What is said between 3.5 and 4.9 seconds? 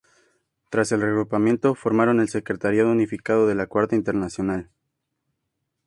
la Cuarta Internacional.